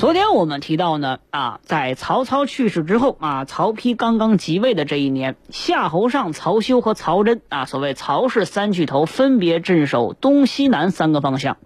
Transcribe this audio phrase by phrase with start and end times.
[0.00, 11.58] 昨天我们提到呢，啊，在曹操去世之后啊，曹丕刚刚即位的这一年，夏侯尚、曹休和曹真啊，所谓曹氏三巨头分别镇守东西南三个方向。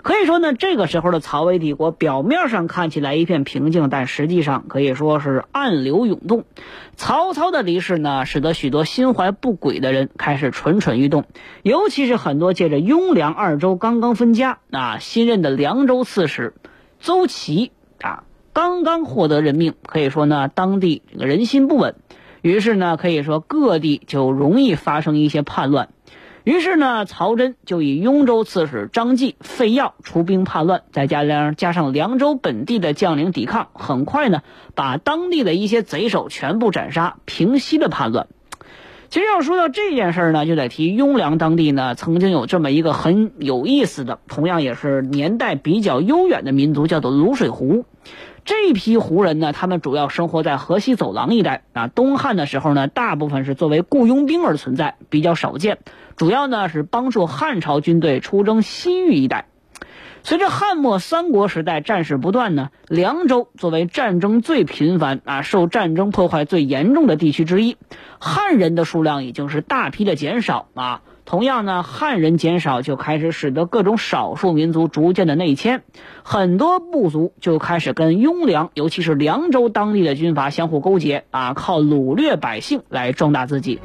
[0.00, 6.44] 可以说呢，这个时候的曹魏帝国表面上看起来一片平静，但实际上可以说是暗流涌动。
[6.96, 11.26] 曹操的离世呢，使得许多心怀不轨的人开始蠢蠢欲动，
[11.62, 16.54] 尤其是很多借着雍凉二州刚刚分家啊，新任的凉州刺史。
[17.06, 17.70] 邹齐
[18.00, 21.94] 啊，刚刚获得任命，可以说呢，当地这个人心不稳，
[22.42, 25.90] 于是呢，可以说各地就容易发生一些叛乱。
[26.42, 34.42] 于是呢，曹真就以雍州刺史张继、费耀出兵叛乱，再加上加上凉州本地的将领抵抗，很快呢，
[34.74, 38.26] 把当地的一些贼首全部斩杀，平息了叛乱。
[39.08, 47.84] 其实要说到这件事儿呢，就得提雍凉当地呢，曾经有这么一个很有意思的，同样也是年代比较悠远的民族，叫做卤水胡。
[48.44, 51.88] 这批胡人呢，他们主要生活在河西走廊一带啊。
[51.88, 55.78] 东汉的时候呢，大部分是作为雇佣兵而存在，比较少见。
[56.16, 59.46] 主要呢是帮助汉朝军队出征西域一带。
[60.26, 67.76] 随着汉末三国时代战事不断呢，凉州作为战争最频繁啊、受战争破坏最严重的地区之一，
[68.18, 71.02] 汉人的数量已经是大批的减少啊。
[71.24, 75.84] 同样呢，汉人减少就开始使得各种少数民族逐渐的内迁，
[76.24, 83.78] 很多部族就开始跟雍凉，尤其是凉州当地的军阀相互勾结啊，靠掳掠百姓来壮大自己。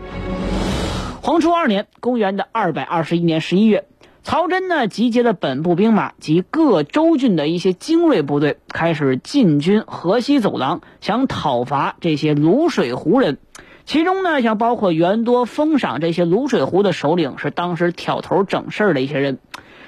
[1.22, 3.86] 黄初二年，公元的二百二十一年十一月。
[4.24, 13.40] 曹真呢，集结了本部兵马及各州郡的一些精锐部队，开始进军河西走廊，想讨伐这些卤水胡人。
[13.84, 19.40] 其中呢，像包括元多、封赏这些卤水胡的首领，是当时挑头整事儿的一些人。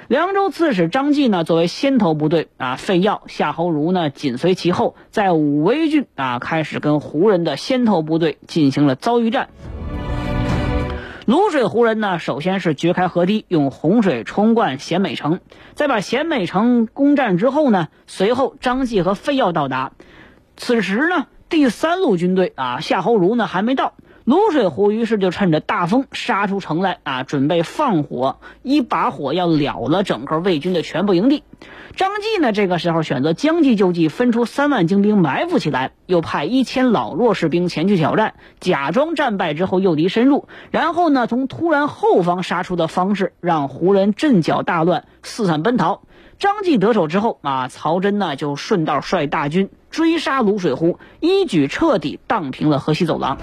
[0.07, 9.49] 凉州刺史张继呢，作为先头部队啊，费耀、夏侯儒呢紧随其后，在武威郡啊，开始跟胡人的先头部队进行了遭遇战。
[11.25, 15.39] 卤水湖人呢，首先是掘开河堤，用洪水冲灌咸美城，
[15.73, 19.93] 再把咸美城攻占之后呢，随后张继和非要到达。
[20.57, 23.93] 此时呢，第三路军队啊，夏侯儒呢还没到。
[24.25, 31.43] 卤水胡于是就趁着大风杀出城来啊，准备放火，一把火要了了整个魏军的全部营地。
[31.97, 46.01] 张继呢，这个时候选择将计就计，分出三万精兵埋伏起来，又派一千老弱士兵前去挑战，假装战败之后诱敌深入，然后呢，从突然后方杀出的方式，让胡人阵脚大乱，四散奔逃。
[46.39, 53.37] 张继得手之后啊，曹真呢就顺道率大军追杀卤水胡，一举彻底荡平了河西走廊。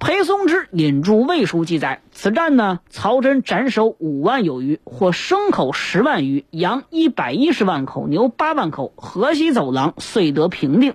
[0.00, 10.94] 裴松之引著《魏书》记载，此战呢，曹真斩首五万有余，获牲口十万余，羊一百一十万口，牛八万口，河西走廊遂得平定。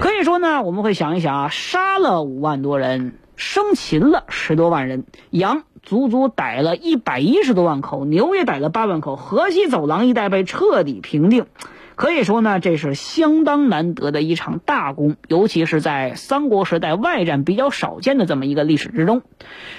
[0.00, 11.44] 可以说呢，我们会想一想啊，杀了五万多人，生擒了十多万人，羊足足逮了一百一十多万口，牛也逮了八万口，河西走廊一带被彻底平定。
[11.94, 19.22] 可以说呢，这是相当难得的一场大功，尤其是在三国时代外战比较少见的这么一个历史之中。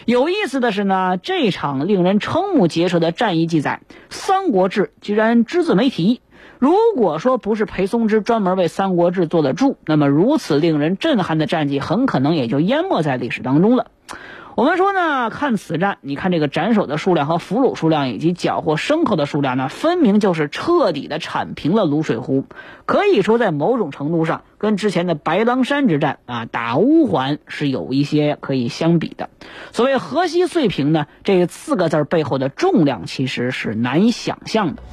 [0.05, 6.21] 有意思的是呢，这场令人瞠目结舌的战役记载，《三国志》居然只字没提。
[6.59, 13.87] 如果说不是裴松之专门为《三国志》做的注，那么如此令人震撼的战绩，很可能也就淹没在历史当中了。
[14.55, 22.45] 我们说呢，看此战，你看这个斩首的数量和俘虏数量以及缴获牲口的数量呢，分明就是彻底的铲平了泸水湖。
[22.85, 29.31] 可以说，在某种程度上，跟之前的白狼山之战啊，打乌桓是有一些可以相比的。
[29.71, 34.83] 所谓河西碎平呢，这四个字背后的重量其实是难以想象的。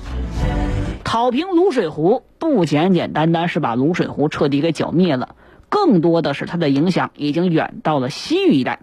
[1.05, 5.35] 讨平泸水湖，不简简单单是把泸水湖彻底给剿灭了，
[5.69, 8.81] 更多的是它的影响已经远到了西域一带。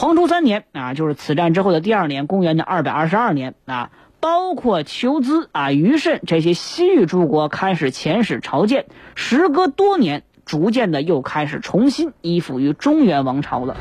[0.00, 3.90] 黄初三年啊，就是此战之后的第二年，公元的二百二十二年啊，
[4.20, 8.86] 包括求资啊、虞慎这些西域诸国开始遣使朝见，
[9.16, 13.76] 时隔多年，逐渐的又开始重新依附于中原王朝了。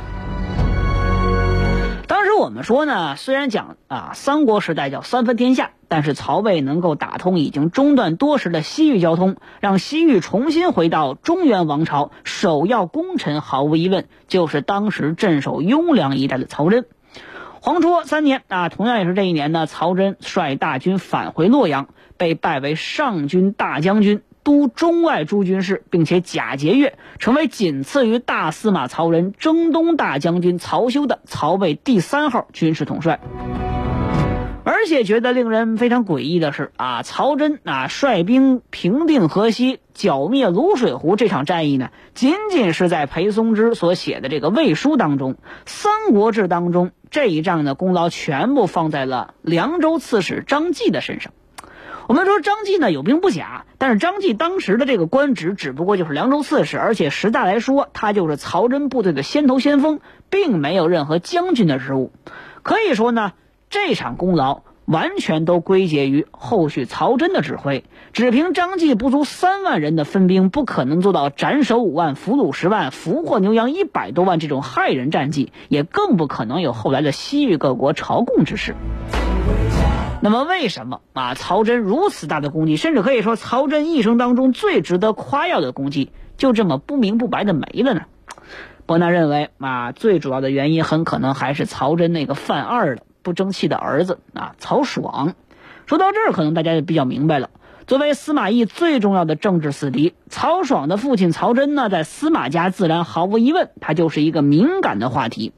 [2.08, 16.86] 当时我们说呢，虽然讲啊三国时代叫三分天下，但是曹魏能够打通已经中断多时的西域交通，让西域重新回到中原王朝，首要功臣毫无疑问就是当时镇守雍凉一带的曹真。
[17.60, 24.22] 黄初三年啊，同样也是这一年呢，曹真率大军返回洛阳，被拜为上军大将军。
[24.48, 33.20] 都中外诸军事，并且假节钺，成为仅次于大司马曹仁、征东大将军曹休的曹魏第三号军事统帅。
[34.64, 45.34] 而且觉得令人非常诡异的是啊，曹真啊率兵平定河西、剿灭卤水湖这场战役呢，仅仅是在裴松之所写的这个魏书当中，
[45.66, 51.34] 《三国志》当中这一仗的功劳全部放在了凉州刺史张继的身上。
[52.08, 60.00] 我们说张继呢有兵不假，但是张继当时的这个官职只不过就是凉州刺史，而且实在来说，他就是曹真部队的先头先锋，
[60.30, 62.14] 并没有任何将军的职务。
[62.64, 63.34] 可以说呢，
[63.70, 67.84] 这场功劳完全都归结于后续曹真的指挥。
[68.14, 78.76] 只凭张继不足三万人的分兵，不可能做到斩首五万、俘虏十万、俘获牛羊一百多万这种骇人战绩，也更不可能有后来的西域各国朝贡之事。
[80.20, 81.36] 那么，为什么啊？
[81.36, 88.02] 曹真如此大的功绩，甚至可以说曹真一生当中最值得夸耀的功绩，就这么不明不白的没了呢？
[88.86, 95.36] 伯纳认为啊，最主要的原因很可能还是曹真那个犯二的不争气的儿子啊，曹爽。
[95.86, 97.50] 说到这儿，可能大家就比较明白了。
[97.86, 105.54] 作为司马懿最重要的政治死敌，曹爽的父亲曹真呢，在司马家自然毫无疑问，他就是一个敏感的话题。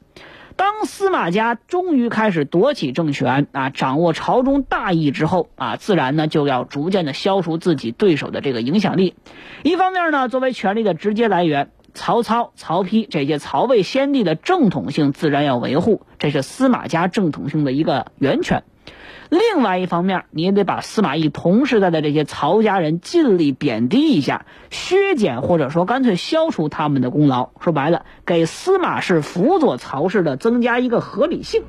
[0.60, 9.14] 当司马家终于开始夺取政权啊，掌握朝中大义之后啊，自然呢就要逐渐的消除自己对手的这个影响力。
[9.62, 18.62] 一方面呢，作为权力的直接来源，曹操、曹丕这些曹魏先帝的正统性自然要维护，这是司马家正统性的一个源泉。
[19.30, 27.50] 另外一方面，你也得把司马懿同时代的这些曹家人尽力贬低一下，削减或者说干脆消除他们的功劳。
[27.60, 31.62] 说白了，给司马氏辅佐曹氏的增加一个合理性。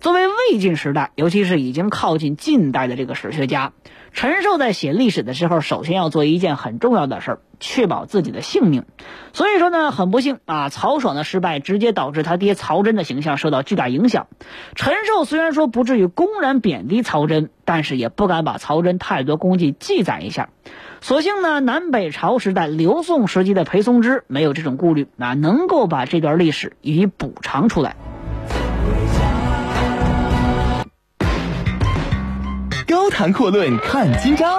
[0.00, 3.72] 作为魏晋时代，尤其是已经靠近近代的这个史学家。
[4.12, 8.84] 陈寿在写历史的时候，首先要做一件很重要的事儿，确保自己的性命。
[9.32, 14.26] 所以说呢，很不幸啊，曹爽的失败直接导致他爹曹真的形象受到巨大影响。
[14.74, 20.50] 陈寿虽然说不至于公然贬低曹真，但是也不敢把曹真太多功绩记载一下。
[21.00, 27.96] 所幸呢，南北朝时代、刘宋时期的裴松之没有这种顾虑，啊，能够把这段历史予以补偿出来。
[32.86, 34.58] 高谈阔论看今朝，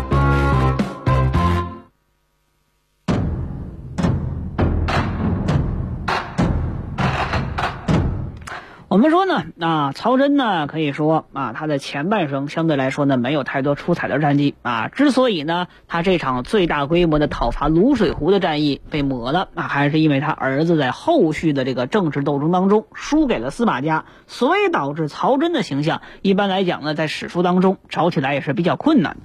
[8.91, 14.89] 我们说呢，啊曹真呢，可以说啊，他的前半生相对来说呢，没有太多出彩的战绩啊。
[14.89, 29.15] 之所以呢，他这场最大规模的讨伐卤水湖的战役被抹了，那还是因为他儿子在后续的这个政治斗争当中输给了司马家，所以导致曹真的形象，一般来讲呢，在史书当中找起来也是比较困难。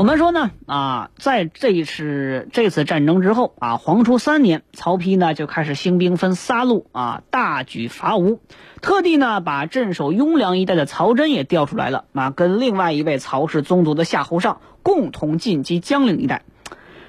[0.00, 8.40] 我们说呢，啊，在这一次这次战争之后啊，黄初三年，曹丕呢就开始兴兵分三路啊，大举伐吴，
[8.80, 16.44] 特地呢把镇守雍凉一带的曹真也调出来了啊，跟另外一位曹氏宗族的夏侯尚共同进击江陵一带。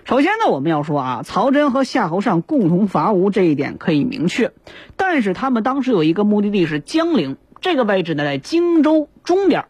[0.04, 4.52] 首先呢，我们要说啊，曹真和夏侯尚共同伐吴这一点可以明确，
[4.98, 9.64] 但是他们当时有一个目的地是江陵这个位置呢，在荆州中边。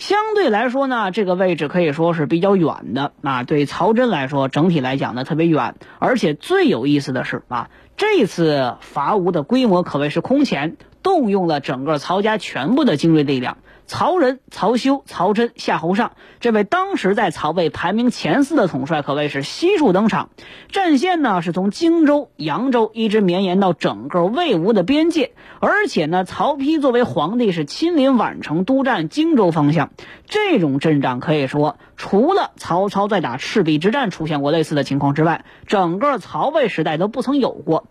[0.00, 3.42] 相对来说呢，这个位置可以说是比较远的啊。
[3.42, 13.58] 对曹真来说，整体来讲呢特别远，而且最有意思的是啊，这次伐吴的规模可谓是空前，动用了整个曹家全部的精锐力量。
[13.90, 20.30] 曹仁、曹休、曹真、夏侯尚，这位当时在曹魏排名前四的统帅，可谓是悉数登场。
[20.70, 29.90] 战线呢是从荆州、扬州一直绵延到整个魏吴的边界，而且呢，曹丕作为皇帝是亲临宛城督战荆州方向。
[30.24, 37.84] 这种阵仗可以说，除了曹操在打赤壁之战出现过类似的情况之外，整个曹魏时代都不曾有过。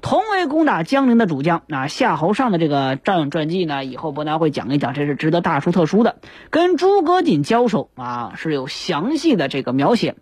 [0.00, 6.16] 同为攻打江陵的主将，那夏侯尚的这个战勇传记呢，以后伯南会讲一讲，这是值得大书特书的。
[6.50, 10.16] 跟诸葛瑾交手啊，是有详细的这个描写。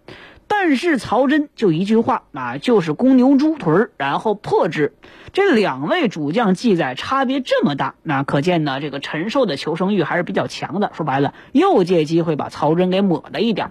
[0.52, 4.92] 但是曹真就一句话啊，就是公牛猪腿儿，然后破之。
[5.32, 10.90] 这两位主将记载差别这么大，那可见呢，这个陈寿的求生欲还是比较强的。
[10.92, 13.70] 说白了，又借机会把曹真给抹了一点。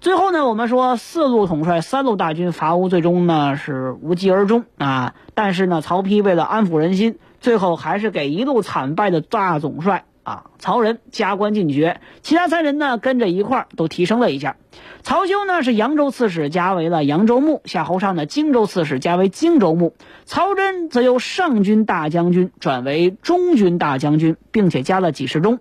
[0.00, 5.14] 最后呢，我们说四路统帅三路大军伐吴，最终呢是无疾而终啊。
[5.34, 10.04] 但是呢，曹丕为了安抚人心，最后还是给一路惨败的大总帅。
[10.26, 14.56] 啊，曹仁加官进爵，其他三人呢跟着一块儿都提升了一下。
[15.04, 19.94] 曹休呢是扬州刺史，加为了扬州牧；夏侯尚呢荆州刺史，加为荆州牧。
[20.24, 25.60] 曹真则由上军大将军转为中军大将军，并且加了几十中。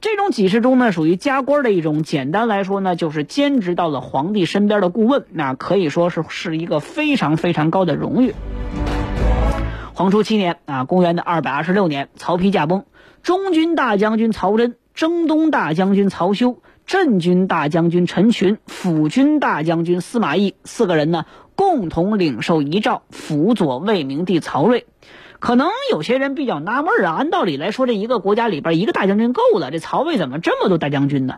[0.00, 8.34] 这种几十中呢属于加官的一种，简单来说呢就是兼职到了皇帝身边的顾问，那可以说是是一个非常非常高的荣誉。
[9.94, 12.82] 黄初七年啊，公元的二百二十六年，曹丕驾崩。
[13.22, 24.86] 中军大将军曹真、征东大将军曹休、镇军大将军陈群、辅军大将军司马懿四个人呢，共同领受遗诏，辅佐魏明帝曹睿。
[25.38, 31.36] 可能有些人比较纳闷啊，按道理来说，这一个国家里边一个大将军够了，这曹魏怎么这么多大将军呢？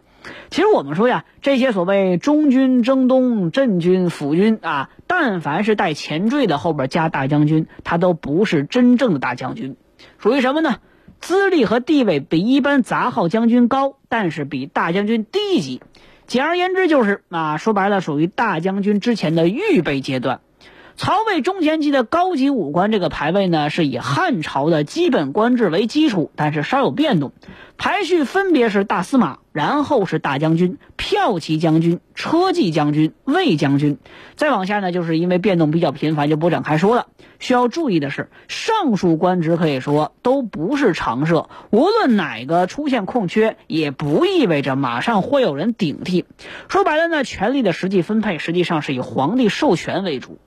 [0.50, 9.76] 其实我们说呀，这些所谓中军、征东、镇军、辅军啊，但凡是带前缀的后边加大将军，他都不是真正的大将军，
[10.18, 10.78] 属于什么呢？
[11.22, 15.80] 资历和地位比一般杂号将军高，但是比大将军低一级。
[16.26, 20.40] 简而言之，就是啊，说白了，属于大将军之前的预备阶段。
[20.96, 27.32] 曹魏中前期的高级武官这个排位呢，是以汉朝的基本官制为基础，但是稍有变动。
[27.78, 33.98] 排序分别是大司马，然后是大将军、骠骑将军、车骑将军、卫将军。
[34.36, 37.06] 再往下呢，就是因为变动比较频繁，就不展开说了。
[37.40, 46.26] 需要注意的是，上述官职可以说都不是常设，无论哪个出现空缺，也不意味着马上会有人顶替。
[46.68, 50.38] 说白了呢，权力的实际分配实际上是以皇帝授权为主。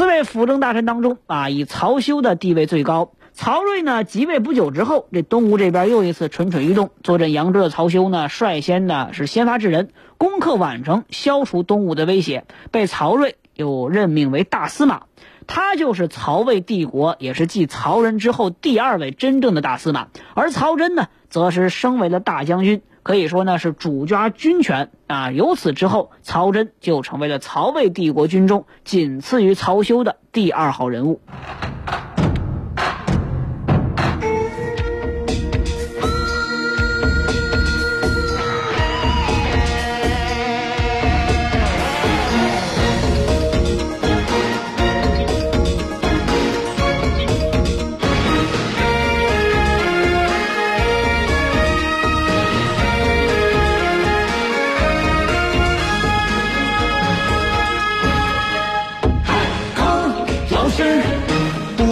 [0.00, 3.12] 四位辅政大臣当中啊，以曹休的地位最高。
[3.34, 6.88] 曹睿呢即位不久之后，这东吴这边又一次蠢蠢欲动。
[7.02, 15.02] 坐镇扬州的曹休呢，率先呢是先发制人，攻克宛城，消除东吴的威胁，被曹睿又任命为大司马。
[15.46, 20.08] 他就是曹魏帝国，也是继曹仁之后第二位真正的大司马。
[20.32, 25.30] 而曹真呢，则是升为了大将军，可以说呢是主抓军权啊。
[25.30, 31.20] 由此之后，曹真就成为了曹魏帝国军中仅次于曹休的第二号人物。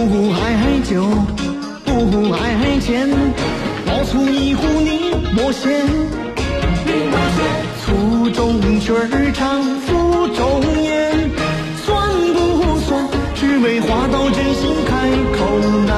[0.07, 1.03] 不爱酒，
[1.83, 3.09] 不爱钱，
[3.85, 5.85] 老粗一壶你莫嫌。
[7.83, 11.29] 粗中曲儿唱，腹中言，
[11.85, 13.05] 算不算？
[13.35, 15.39] 只为话到真心开口
[15.85, 15.89] 难。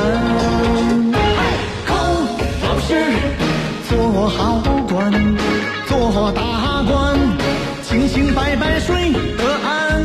[3.88, 5.12] 做好官，
[5.88, 7.17] 做大官，
[7.84, 10.03] 清清白白睡得安，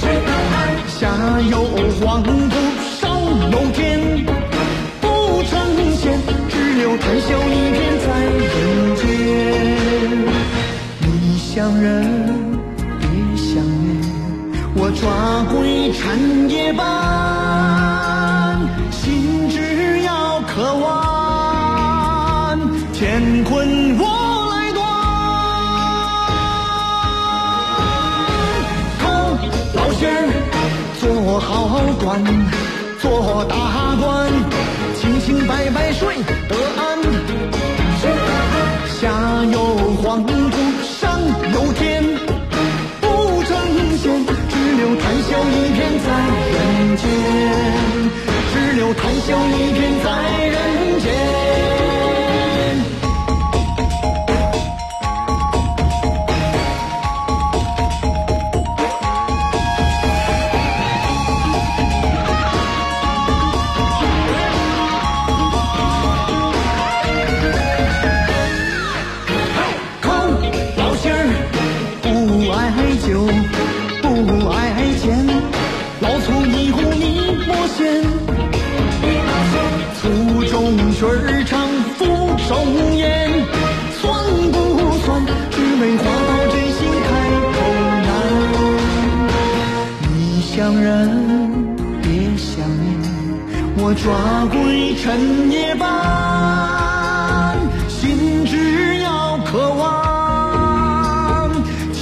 [0.00, 0.54] 睡得安。
[0.98, 1.08] 下
[1.50, 1.64] 有
[2.00, 2.22] 黄。
[3.54, 4.26] 有天
[5.00, 5.06] 不
[5.44, 5.54] 成
[5.94, 6.18] 仙，
[6.48, 8.52] 只留谈笑一片在人
[8.96, 9.06] 间。
[10.98, 11.86] 你想人，
[12.98, 13.06] 别
[13.36, 13.86] 想念，
[14.74, 15.04] 我抓
[15.54, 16.02] 鬼缠
[16.50, 16.82] 夜半，
[18.90, 22.58] 心只要渴望，
[22.92, 24.02] 乾坤我
[24.50, 24.82] 来断，
[28.98, 29.02] 靠
[29.76, 30.02] 老仙
[30.98, 32.04] 做好官。
[33.04, 33.54] 做大
[34.00, 34.32] 官，
[34.98, 36.16] 清清白白睡
[36.48, 36.80] 得安。
[38.98, 39.58] 下有
[40.02, 40.32] 黄土，
[40.82, 41.20] 上
[41.52, 42.02] 有天。
[43.02, 43.06] 不
[43.44, 43.50] 成
[43.98, 44.04] 仙，
[44.48, 46.08] 只留谈笑一片在
[46.54, 46.56] 人
[46.96, 47.04] 间，
[48.50, 49.83] 只留谈笑一片
[94.02, 97.56] 抓鬼趁夜半，
[97.88, 101.50] 心只要渴望，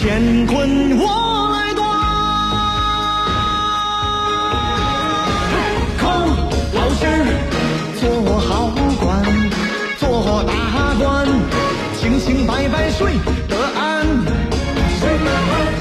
[0.01, 1.81] 乾坤我来断。
[6.01, 6.05] 空，
[6.75, 7.03] 老仙，
[8.01, 8.03] 做
[8.41, 9.23] 好官，
[9.99, 10.03] 做
[10.45, 10.53] 大
[10.99, 11.29] 官，
[12.01, 13.13] 清清白白睡
[13.49, 14.07] 得安。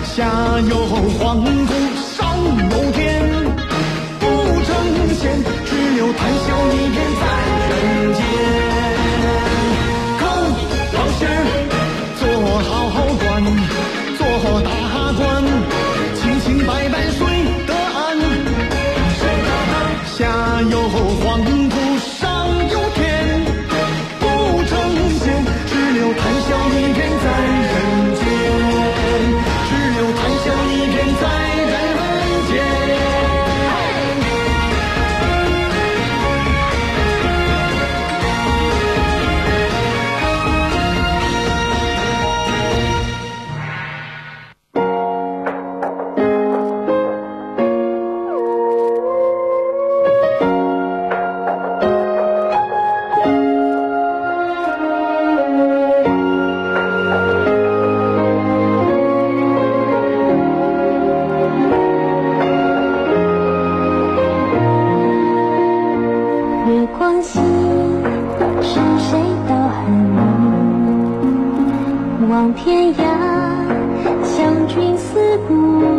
[0.04, 0.26] 下
[0.70, 0.76] 有
[1.18, 1.74] 皇姑，
[2.18, 2.20] 上
[2.70, 3.21] 有天。
[6.14, 7.21] 含笑一片
[75.52, 75.91] Ooh.